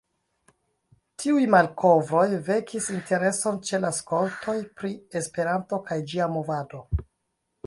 [1.23, 6.83] Tiuj malkovroj vekis intereson ĉe la skoltoj pri Esperanto kaj ĝia movado.